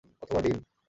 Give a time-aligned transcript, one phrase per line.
[0.21, 0.57] অথবা ডিম।